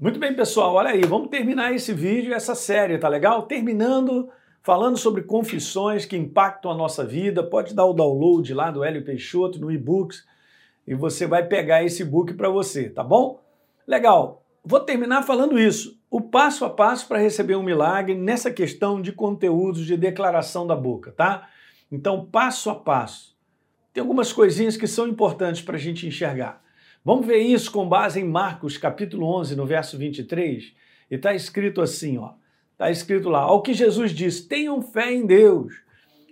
Muito 0.00 0.20
bem, 0.20 0.32
pessoal, 0.32 0.74
olha 0.74 0.90
aí, 0.90 1.00
vamos 1.00 1.28
terminar 1.28 1.74
esse 1.74 1.92
vídeo, 1.92 2.32
essa 2.32 2.54
série, 2.54 2.96
tá 2.98 3.08
legal? 3.08 3.42
Terminando 3.42 4.28
falando 4.62 4.96
sobre 4.96 5.22
confissões 5.22 6.04
que 6.04 6.16
impactam 6.16 6.70
a 6.70 6.76
nossa 6.76 7.04
vida. 7.04 7.42
Pode 7.42 7.74
dar 7.74 7.84
o 7.84 7.92
download 7.92 8.54
lá 8.54 8.70
do 8.70 8.84
Hélio 8.84 9.04
Peixoto 9.04 9.58
no 9.58 9.72
e-books 9.72 10.24
e 10.86 10.94
você 10.94 11.26
vai 11.26 11.48
pegar 11.48 11.82
esse 11.82 12.02
e-book 12.02 12.34
para 12.34 12.48
você, 12.48 12.88
tá 12.88 13.02
bom? 13.02 13.42
Legal. 13.88 14.44
Vou 14.64 14.78
terminar 14.78 15.24
falando 15.24 15.58
isso. 15.58 16.00
O 16.08 16.20
passo 16.20 16.64
a 16.64 16.70
passo 16.70 17.08
para 17.08 17.18
receber 17.18 17.56
um 17.56 17.62
milagre 17.64 18.14
nessa 18.14 18.52
questão 18.52 19.02
de 19.02 19.10
conteúdos 19.10 19.84
de 19.84 19.96
declaração 19.96 20.64
da 20.64 20.76
boca, 20.76 21.10
tá? 21.10 21.48
Então, 21.90 22.24
passo 22.24 22.70
a 22.70 22.74
passo. 22.76 23.36
Tem 23.92 24.00
algumas 24.00 24.32
coisinhas 24.32 24.76
que 24.76 24.86
são 24.86 25.08
importantes 25.08 25.60
para 25.60 25.74
a 25.74 25.80
gente 25.80 26.06
enxergar. 26.06 26.62
Vamos 27.04 27.26
ver 27.26 27.38
isso 27.38 27.70
com 27.70 27.88
base 27.88 28.20
em 28.20 28.24
Marcos, 28.24 28.76
capítulo 28.76 29.26
11, 29.38 29.56
no 29.56 29.64
verso 29.64 29.96
23. 29.96 30.72
E 31.10 31.14
está 31.14 31.34
escrito 31.34 31.80
assim, 31.80 32.18
ó. 32.18 32.32
Está 32.72 32.90
escrito 32.90 33.28
lá, 33.28 33.40
ao 33.40 33.62
que 33.62 33.74
Jesus 33.74 34.12
diz, 34.12 34.40
tenham 34.40 34.80
fé 34.80 35.12
em 35.12 35.26
Deus, 35.26 35.74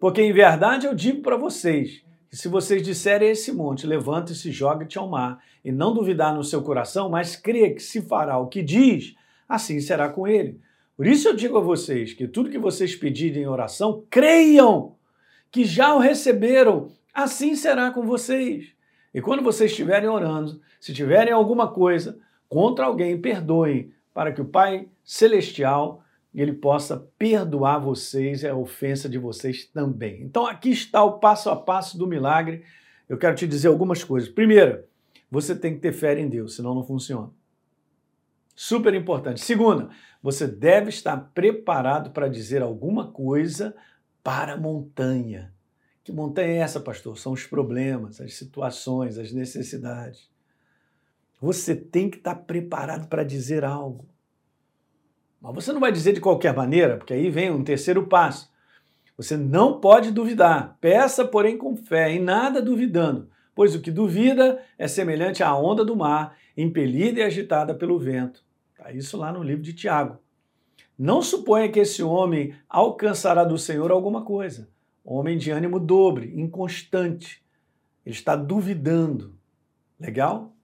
porque 0.00 0.22
em 0.22 0.32
verdade 0.32 0.86
eu 0.86 0.94
digo 0.94 1.20
para 1.20 1.36
vocês, 1.36 2.02
que 2.30 2.36
se 2.36 2.48
vocês 2.48 2.82
disserem 2.82 3.28
a 3.28 3.32
esse 3.32 3.52
monte, 3.52 3.86
levanta-se 3.86 4.48
e 4.48 4.52
joga-te 4.52 4.96
ao 4.96 5.06
mar, 5.06 5.42
e 5.62 5.70
não 5.70 5.92
duvidar 5.92 6.34
no 6.34 6.42
seu 6.42 6.62
coração, 6.62 7.10
mas 7.10 7.36
crê 7.36 7.70
que 7.70 7.82
se 7.82 8.00
fará 8.00 8.38
o 8.38 8.46
que 8.46 8.62
diz, 8.62 9.14
assim 9.46 9.80
será 9.80 10.08
com 10.08 10.26
ele. 10.26 10.58
Por 10.96 11.06
isso 11.06 11.28
eu 11.28 11.36
digo 11.36 11.58
a 11.58 11.60
vocês 11.60 12.14
que 12.14 12.26
tudo 12.26 12.50
que 12.50 12.58
vocês 12.58 12.94
pedirem 12.94 13.42
em 13.42 13.46
oração, 13.46 14.04
creiam 14.08 14.96
que 15.50 15.64
já 15.64 15.94
o 15.94 15.98
receberam, 15.98 16.90
assim 17.12 17.54
será 17.54 17.90
com 17.90 18.06
vocês. 18.06 18.72
E 19.12 19.20
quando 19.20 19.42
vocês 19.42 19.70
estiverem 19.70 20.08
orando, 20.08 20.60
se 20.80 20.94
tiverem 20.94 21.32
alguma 21.32 21.68
coisa 21.68 22.18
contra 22.48 22.86
alguém, 22.86 23.20
perdoem, 23.20 23.92
para 24.12 24.32
que 24.32 24.40
o 24.40 24.44
Pai 24.44 24.88
Celestial 25.04 26.02
ele 26.34 26.52
possa 26.52 27.08
perdoar 27.18 27.78
vocês 27.78 28.42
e 28.42 28.48
a 28.48 28.54
ofensa 28.54 29.08
de 29.08 29.18
vocês 29.18 29.64
também. 29.64 30.22
Então 30.22 30.46
aqui 30.46 30.70
está 30.70 31.02
o 31.02 31.18
passo 31.18 31.50
a 31.50 31.56
passo 31.56 31.98
do 31.98 32.06
milagre. 32.06 32.64
Eu 33.08 33.18
quero 33.18 33.34
te 33.34 33.46
dizer 33.46 33.68
algumas 33.68 34.04
coisas. 34.04 34.28
Primeira, 34.28 34.86
você 35.30 35.54
tem 35.54 35.74
que 35.74 35.80
ter 35.80 35.92
fé 35.92 36.18
em 36.18 36.28
Deus, 36.28 36.54
senão 36.54 36.74
não 36.74 36.84
funciona. 36.84 37.30
Super 38.54 38.94
importante. 38.94 39.40
Segunda, 39.40 39.90
você 40.22 40.46
deve 40.46 40.90
estar 40.90 41.16
preparado 41.34 42.10
para 42.10 42.28
dizer 42.28 42.62
alguma 42.62 43.10
coisa 43.10 43.74
para 44.22 44.52
a 44.52 44.56
montanha. 44.56 45.52
Que 46.10 46.16
montanha 46.16 46.54
é 46.54 46.56
essa, 46.56 46.80
pastor? 46.80 47.16
São 47.16 47.30
os 47.30 47.46
problemas, 47.46 48.20
as 48.20 48.34
situações, 48.34 49.16
as 49.16 49.30
necessidades. 49.30 50.28
Você 51.40 51.72
tem 51.76 52.10
que 52.10 52.16
estar 52.16 52.34
preparado 52.34 53.06
para 53.06 53.22
dizer 53.22 53.64
algo. 53.64 54.08
Mas 55.40 55.54
você 55.54 55.72
não 55.72 55.78
vai 55.78 55.92
dizer 55.92 56.12
de 56.12 56.20
qualquer 56.20 56.52
maneira, 56.52 56.96
porque 56.96 57.14
aí 57.14 57.30
vem 57.30 57.52
um 57.52 57.62
terceiro 57.62 58.08
passo. 58.08 58.50
Você 59.16 59.36
não 59.36 59.78
pode 59.78 60.10
duvidar. 60.10 60.76
Peça, 60.80 61.24
porém, 61.24 61.56
com 61.56 61.76
fé, 61.76 62.10
em 62.10 62.18
nada 62.18 62.60
duvidando, 62.60 63.30
pois 63.54 63.76
o 63.76 63.80
que 63.80 63.92
duvida 63.92 64.60
é 64.76 64.88
semelhante 64.88 65.44
à 65.44 65.54
onda 65.54 65.84
do 65.84 65.94
mar, 65.94 66.36
impelida 66.56 67.20
e 67.20 67.22
agitada 67.22 67.72
pelo 67.72 68.00
vento. 68.00 68.42
Está 68.76 68.90
isso 68.90 69.16
lá 69.16 69.32
no 69.32 69.44
livro 69.44 69.62
de 69.62 69.74
Tiago. 69.74 70.18
Não 70.98 71.22
suponha 71.22 71.70
que 71.70 71.78
esse 71.78 72.02
homem 72.02 72.52
alcançará 72.68 73.44
do 73.44 73.56
Senhor 73.56 73.92
alguma 73.92 74.24
coisa. 74.24 74.68
Homem 75.12 75.36
de 75.36 75.50
ânimo 75.50 75.80
dobre, 75.80 76.32
inconstante. 76.40 77.42
Ele 78.06 78.14
está 78.14 78.36
duvidando. 78.36 79.34
Legal? 79.98 80.54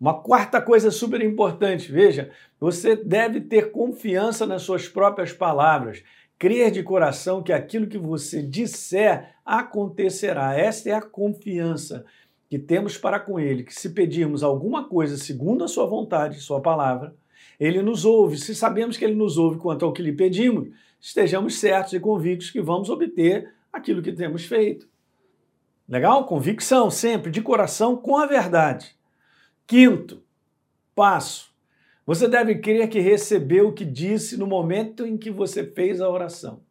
Uma 0.00 0.14
quarta 0.14 0.62
coisa 0.62 0.92
super 0.92 1.20
importante, 1.20 1.90
veja, 1.90 2.30
você 2.60 2.94
deve 2.94 3.40
ter 3.40 3.72
confiança 3.72 4.46
nas 4.46 4.62
suas 4.62 4.86
próprias 4.86 5.32
palavras, 5.32 6.04
crer 6.38 6.70
de 6.70 6.84
coração 6.84 7.42
que 7.42 7.52
aquilo 7.52 7.88
que 7.88 7.98
você 7.98 8.40
disser 8.40 9.34
acontecerá. 9.44 10.56
Esta 10.56 10.90
é 10.90 10.92
a 10.92 11.02
confiança 11.02 12.06
que 12.48 12.60
temos 12.60 12.96
para 12.96 13.18
com 13.18 13.40
Ele, 13.40 13.64
que 13.64 13.74
se 13.74 13.90
pedirmos 13.90 14.44
alguma 14.44 14.88
coisa 14.88 15.16
segundo 15.16 15.64
a 15.64 15.68
Sua 15.68 15.84
vontade, 15.86 16.38
Sua 16.38 16.60
palavra, 16.60 17.12
Ele 17.58 17.82
nos 17.82 18.04
ouve. 18.04 18.36
Se 18.36 18.54
sabemos 18.54 18.96
que 18.96 19.04
Ele 19.04 19.16
nos 19.16 19.36
ouve 19.36 19.58
quanto 19.58 19.84
ao 19.84 19.92
que 19.92 20.00
lhe 20.00 20.12
pedimos, 20.12 20.68
estejamos 21.00 21.58
certos 21.58 21.92
e 21.92 21.98
convictos 21.98 22.52
que 22.52 22.62
vamos 22.62 22.88
obter 22.88 23.58
aquilo 23.72 24.02
que 24.02 24.12
temos 24.12 24.44
feito. 24.44 24.88
Legal? 25.88 26.24
Convicção, 26.24 26.90
sempre, 26.90 27.30
de 27.30 27.42
coração, 27.42 27.96
com 27.96 28.16
a 28.16 28.26
verdade. 28.26 28.96
Quinto 29.66 30.22
passo, 30.94 31.50
você 32.04 32.28
deve 32.28 32.56
crer 32.56 32.88
que 32.88 32.98
recebeu 32.98 33.68
o 33.68 33.72
que 33.72 33.84
disse 33.84 34.36
no 34.36 34.46
momento 34.46 35.06
em 35.06 35.16
que 35.16 35.30
você 35.30 35.64
fez 35.64 36.00
a 36.00 36.08
oração. 36.08 36.62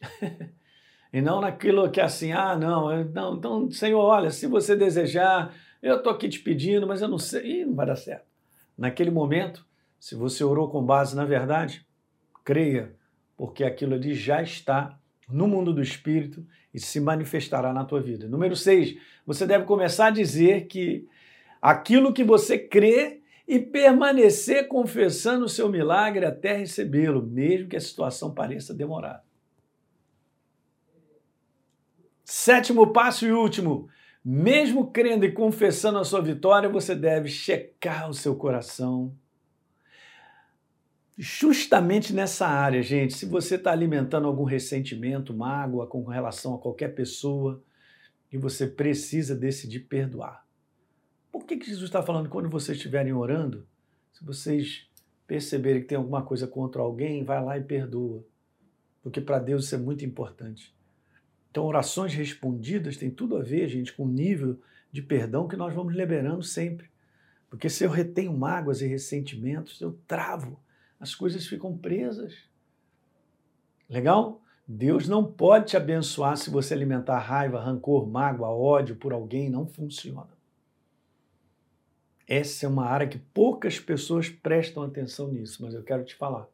e 1.12 1.20
não 1.20 1.40
naquilo 1.40 1.90
que 1.90 2.00
é 2.00 2.04
assim, 2.04 2.32
ah, 2.32 2.56
não, 2.56 3.04
não, 3.04 3.36
então, 3.36 3.70
Senhor, 3.70 4.00
olha, 4.00 4.30
se 4.30 4.46
você 4.46 4.74
desejar, 4.74 5.54
eu 5.82 5.96
estou 5.96 6.12
aqui 6.12 6.28
te 6.28 6.40
pedindo, 6.40 6.86
mas 6.86 7.00
eu 7.00 7.08
não 7.08 7.18
sei, 7.18 7.60
Ih, 7.60 7.64
não 7.64 7.74
vai 7.74 7.86
dar 7.86 7.96
certo. 7.96 8.26
Naquele 8.76 9.10
momento, 9.10 9.64
se 10.00 10.14
você 10.14 10.42
orou 10.42 10.68
com 10.68 10.82
base 10.82 11.14
na 11.14 11.24
verdade, 11.24 11.86
creia, 12.44 12.96
porque 13.36 13.64
aquilo 13.64 13.94
ali 13.94 14.14
já 14.14 14.42
está 14.42 14.98
no 15.28 15.46
mundo 15.46 15.72
do 15.72 15.82
espírito 15.82 16.46
e 16.72 16.80
se 16.80 17.00
manifestará 17.00 17.72
na 17.72 17.84
tua 17.84 18.00
vida. 18.00 18.28
Número 18.28 18.56
seis, 18.56 18.96
você 19.26 19.46
deve 19.46 19.64
começar 19.64 20.06
a 20.06 20.10
dizer 20.10 20.66
que 20.66 21.06
aquilo 21.60 22.12
que 22.12 22.24
você 22.24 22.58
crê 22.58 23.22
e 23.46 23.58
permanecer 23.58 24.68
confessando 24.68 25.44
o 25.44 25.48
seu 25.48 25.68
milagre 25.68 26.24
até 26.24 26.56
recebê-lo, 26.56 27.22
mesmo 27.22 27.68
que 27.68 27.76
a 27.76 27.80
situação 27.80 28.32
pareça 28.32 28.72
demorada. 28.74 29.22
Sétimo 32.24 32.92
passo 32.92 33.26
e 33.26 33.32
último. 33.32 33.88
Mesmo 34.24 34.90
crendo 34.90 35.26
e 35.26 35.32
confessando 35.32 35.98
a 35.98 36.04
sua 36.04 36.22
vitória, 36.22 36.68
você 36.68 36.94
deve 36.94 37.28
checar 37.28 38.08
o 38.08 38.14
seu 38.14 38.34
coração. 38.34 39.14
Justamente 41.16 42.12
nessa 42.12 42.46
área, 42.46 42.82
gente, 42.82 43.14
se 43.14 43.24
você 43.24 43.54
está 43.54 43.70
alimentando 43.70 44.26
algum 44.26 44.44
ressentimento, 44.44 45.32
mágoa 45.32 45.86
com 45.86 46.02
relação 46.04 46.54
a 46.54 46.58
qualquer 46.58 46.94
pessoa, 46.94 47.62
e 48.34 48.36
você 48.36 48.66
precisa 48.66 49.36
decidir 49.36 49.80
perdoar. 49.80 50.44
Por 51.30 51.44
que, 51.46 51.56
que 51.56 51.66
Jesus 51.66 51.84
está 51.84 52.02
falando 52.02 52.28
quando 52.28 52.50
vocês 52.50 52.76
estiverem 52.76 53.12
orando? 53.12 53.64
Se 54.12 54.24
vocês 54.24 54.88
perceberem 55.24 55.82
que 55.82 55.86
tem 55.86 55.96
alguma 55.96 56.20
coisa 56.20 56.46
contra 56.48 56.82
alguém, 56.82 57.22
vai 57.22 57.42
lá 57.44 57.56
e 57.56 57.62
perdoa. 57.62 58.24
Porque 59.00 59.20
para 59.20 59.38
Deus 59.38 59.66
isso 59.66 59.74
é 59.76 59.78
muito 59.78 60.04
importante. 60.04 60.74
Então, 61.48 61.64
orações 61.64 62.12
respondidas 62.12 62.96
tem 62.96 63.08
tudo 63.08 63.36
a 63.36 63.42
ver, 63.42 63.68
gente, 63.68 63.92
com 63.92 64.04
o 64.04 64.08
nível 64.08 64.58
de 64.90 65.00
perdão 65.00 65.46
que 65.46 65.56
nós 65.56 65.72
vamos 65.72 65.94
liberando 65.94 66.42
sempre. 66.42 66.90
Porque 67.48 67.70
se 67.70 67.84
eu 67.84 67.90
retenho 67.90 68.36
mágoas 68.36 68.82
e 68.82 68.86
ressentimentos, 68.88 69.80
eu 69.80 69.96
travo, 70.08 70.58
as 70.98 71.14
coisas 71.14 71.46
ficam 71.46 71.76
presas. 71.76 72.34
Legal? 73.88 74.40
Deus 74.66 75.06
não 75.06 75.24
pode 75.24 75.66
te 75.66 75.76
abençoar 75.76 76.36
se 76.36 76.48
você 76.48 76.72
alimentar 76.72 77.18
raiva, 77.18 77.60
rancor, 77.60 78.06
mágoa, 78.06 78.48
ódio 78.48 78.96
por 78.96 79.12
alguém, 79.12 79.50
não 79.50 79.66
funciona. 79.66 80.30
Essa 82.26 82.64
é 82.64 82.68
uma 82.68 82.86
área 82.86 83.06
que 83.06 83.18
poucas 83.18 83.78
pessoas 83.78 84.30
prestam 84.30 84.82
atenção 84.82 85.28
nisso, 85.28 85.62
mas 85.62 85.74
eu 85.74 85.82
quero 85.82 86.04
te 86.04 86.14
falar. 86.14 86.48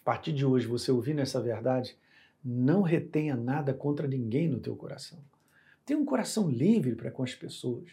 A 0.00 0.04
partir 0.04 0.32
de 0.32 0.46
hoje, 0.46 0.66
você 0.66 0.90
ouvindo 0.90 1.20
essa 1.20 1.40
verdade, 1.40 1.94
não 2.42 2.80
retenha 2.80 3.36
nada 3.36 3.74
contra 3.74 4.08
ninguém 4.08 4.48
no 4.48 4.58
teu 4.58 4.74
coração. 4.74 5.18
Tenha 5.84 6.00
um 6.00 6.04
coração 6.04 6.48
livre 6.48 6.94
para 6.94 7.10
com 7.10 7.22
as 7.22 7.34
pessoas. 7.34 7.90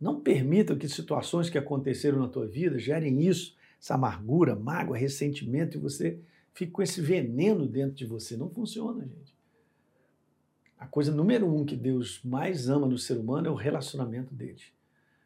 Não 0.00 0.20
permita 0.20 0.76
que 0.76 0.88
situações 0.88 1.50
que 1.50 1.58
aconteceram 1.58 2.20
na 2.20 2.28
tua 2.28 2.46
vida 2.46 2.78
gerem 2.78 3.26
isso, 3.26 3.56
essa 3.80 3.94
amargura, 3.94 4.54
mágoa, 4.54 4.96
ressentimento 4.96 5.76
e 5.76 5.80
você 5.80 6.18
fique 6.52 6.72
com 6.72 6.82
esse 6.82 7.00
veneno 7.00 7.66
dentro 7.66 7.94
de 7.94 8.06
você. 8.06 8.36
Não 8.36 8.50
funciona, 8.50 9.04
gente. 9.04 9.36
A 10.78 10.86
coisa 10.86 11.12
número 11.12 11.52
um 11.52 11.64
que 11.64 11.76
Deus 11.76 12.20
mais 12.22 12.68
ama 12.68 12.86
no 12.86 12.98
ser 12.98 13.18
humano 13.18 13.48
é 13.48 13.50
o 13.50 13.54
relacionamento 13.54 14.34
deles. 14.34 14.72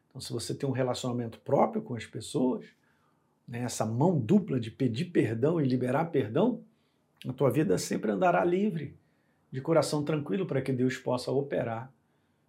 Então, 0.09 0.21
se 0.21 0.31
você 0.31 0.53
tem 0.53 0.67
um 0.67 0.73
relacionamento 0.73 1.39
próprio 1.39 1.81
com 1.81 1.95
as 1.95 2.05
pessoas, 2.05 2.65
né, 3.47 3.61
essa 3.61 3.85
mão 3.85 4.19
dupla 4.19 4.59
de 4.59 4.71
pedir 4.71 5.05
perdão 5.05 5.59
e 5.59 5.67
liberar 5.67 6.05
perdão, 6.05 6.63
a 7.27 7.33
tua 7.33 7.49
vida 7.49 7.77
sempre 7.77 8.11
andará 8.11 8.43
livre, 8.43 8.95
de 9.51 9.61
coração 9.61 10.03
tranquilo, 10.03 10.45
para 10.45 10.61
que 10.61 10.73
Deus 10.73 10.97
possa 10.97 11.31
operar 11.31 11.93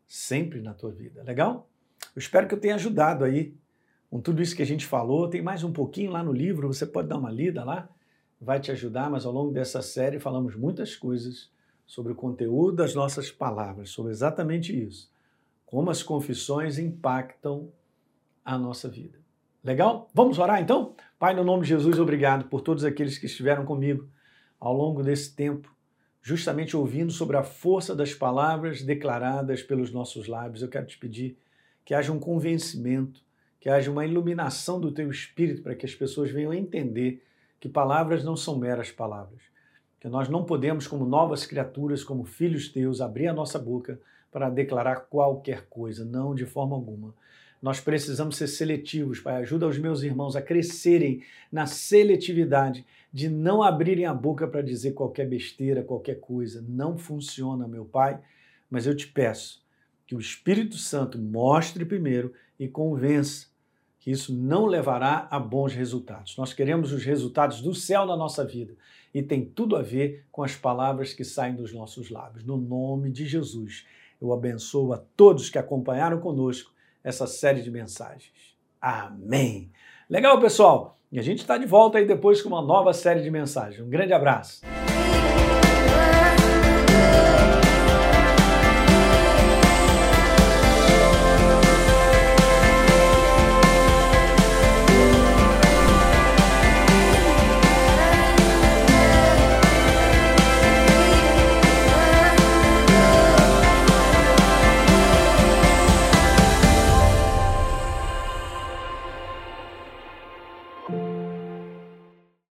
sempre 0.07 0.61
na 0.61 0.73
tua 0.73 0.91
vida. 0.91 1.23
Legal? 1.23 1.69
Eu 2.15 2.21
espero 2.21 2.49
que 2.49 2.55
eu 2.55 2.61
tenha 2.61 2.75
ajudado 2.75 3.25
aí 3.25 3.55
com 4.15 4.21
tudo 4.21 4.41
isso 4.41 4.55
que 4.55 4.63
a 4.63 4.67
gente 4.67 4.87
falou. 4.87 5.29
Tem 5.29 5.43
mais 5.43 5.65
um 5.65 5.73
pouquinho 5.73 6.13
lá 6.13 6.23
no 6.23 6.33
livro, 6.33 6.73
você 6.73 6.87
pode 6.87 7.09
dar 7.09 7.19
uma 7.19 7.33
lida 7.33 7.65
lá, 7.65 7.89
vai 8.41 8.61
te 8.61 8.71
ajudar, 8.71 9.11
mas 9.11 9.27
ao 9.27 9.33
longo 9.33 9.51
dessa 9.51 9.83
série 9.83 10.21
falamos 10.21 10.55
muitas 10.55 10.95
coisas 10.95 11.51
sobre 11.85 12.13
o 12.13 12.15
conteúdo 12.15 12.77
das 12.77 12.95
nossas 12.95 13.33
palavras, 13.33 13.91
sobre 13.91 14.13
exatamente 14.13 14.73
isso 14.73 15.13
como 15.67 15.91
as 15.91 16.01
confissões 16.01 16.79
impactam 16.79 17.73
a 18.45 18.57
nossa 18.57 18.89
vida. 18.89 19.19
Legal? 19.65 20.09
Vamos 20.15 20.39
orar 20.39 20.63
então? 20.63 20.95
Pai, 21.19 21.35
no 21.35 21.43
nome 21.43 21.63
de 21.63 21.71
Jesus, 21.71 21.99
obrigado 21.99 22.45
por 22.45 22.61
todos 22.61 22.85
aqueles 22.85 23.19
que 23.19 23.27
estiveram 23.27 23.65
comigo 23.65 24.09
ao 24.61 24.73
longo 24.73 25.03
desse 25.03 25.35
tempo, 25.35 25.75
justamente 26.23 26.77
ouvindo 26.77 27.11
sobre 27.11 27.37
a 27.37 27.43
força 27.43 27.97
das 27.97 28.15
palavras 28.15 28.81
declaradas 28.81 29.61
pelos 29.61 29.91
nossos 29.91 30.29
lábios. 30.29 30.63
Eu 30.63 30.69
quero 30.69 30.87
te 30.87 30.99
pedir 30.99 31.37
que 31.85 31.95
haja 31.95 32.13
um 32.13 32.21
convencimento, 32.21 33.25
que 33.65 33.71
haja 33.71 33.91
uma 33.91 34.05
iluminação 34.05 34.79
do 34.79 34.93
teu 34.93 35.11
espírito 35.11 35.63
para 35.63 35.75
que 35.75 35.87
as 35.87 35.95
pessoas 35.95 36.31
venham 36.31 36.51
a 36.51 36.57
entender 36.57 37.23
que 37.59 37.67
palavras 37.67 38.23
não 38.23 38.37
são 38.37 38.59
meras 38.59 38.93
palavras. 38.93 39.41
Que 39.99 40.07
nós 40.07 40.29
não 40.29 40.45
podemos, 40.45 40.87
como 40.87 41.07
novas 41.07 41.47
criaturas, 41.47 42.05
como 42.05 42.27
filhos 42.27 42.69
teus, 42.69 43.01
abrir 43.01 43.27
a 43.27 43.33
nossa 43.33 43.59
boca 43.59 43.99
para 44.31 44.51
declarar 44.51 45.07
qualquer 45.09 45.65
coisa, 45.67 46.05
não 46.05 46.35
de 46.35 46.45
forma 46.45 46.77
alguma. 46.77 47.15
Nós 47.63 47.81
precisamos 47.81 48.37
ser 48.37 48.49
seletivos, 48.49 49.19
Pai. 49.19 49.37
Ajuda 49.37 49.67
os 49.67 49.79
meus 49.79 50.03
irmãos 50.03 50.37
a 50.37 50.43
crescerem 50.43 51.23
na 51.51 51.65
seletividade 51.65 52.85
de 53.11 53.31
não 53.31 53.63
abrirem 53.63 54.05
a 54.05 54.13
boca 54.13 54.47
para 54.47 54.61
dizer 54.61 54.93
qualquer 54.93 55.27
besteira, 55.27 55.83
qualquer 55.83 56.21
coisa. 56.21 56.63
Não 56.69 56.99
funciona, 56.99 57.67
meu 57.67 57.87
Pai. 57.87 58.21
Mas 58.69 58.87
eu 58.87 58.95
te 58.95 59.07
peço 59.07 59.65
que 60.07 60.15
o 60.15 60.21
Espírito 60.21 60.77
Santo 60.77 61.19
mostre 61.19 61.83
primeiro 61.87 62.31
e 62.61 62.69
convença 62.69 63.54
que 64.05 64.11
isso 64.11 64.37
não 64.37 64.67
levará 64.67 65.27
a 65.31 65.41
bons 65.41 65.73
resultados. 65.73 66.37
Nós 66.37 66.53
queremos 66.53 66.93
os 66.93 67.03
resultados 67.03 67.63
do 67.63 67.75
céu 67.75 68.05
na 68.05 68.15
nossa 68.15 68.45
vida 68.45 68.77
e 69.15 69.23
tem 69.23 69.43
tudo 69.43 69.77
a 69.77 69.83
ver 69.83 70.27
com 70.31 70.43
as 70.43 70.55
palavras 70.55 71.15
que 71.15 71.25
saem 71.25 71.55
dos 71.55 71.73
nossos 71.73 72.11
lábios. 72.11 72.45
No 72.45 72.59
nome 72.59 73.11
de 73.11 73.25
Jesus, 73.25 73.87
eu 74.21 74.31
abençoo 74.31 74.93
a 74.93 74.99
todos 75.17 75.49
que 75.49 75.57
acompanharam 75.57 76.21
conosco 76.21 76.71
essa 77.03 77.27
série 77.27 77.63
de 77.63 77.71
mensagens. 77.71 78.55
Amém. 78.79 79.71
Legal, 80.11 80.39
pessoal? 80.39 80.99
E 81.11 81.19
a 81.19 81.23
gente 81.23 81.39
está 81.39 81.57
de 81.57 81.65
volta 81.65 81.97
aí 81.97 82.07
depois 82.07 82.43
com 82.43 82.51
uma 82.51 82.61
nova 82.61 82.93
série 82.93 83.23
de 83.23 83.31
mensagens. 83.31 83.81
Um 83.81 83.89
grande 83.89 84.13
abraço. 84.13 84.61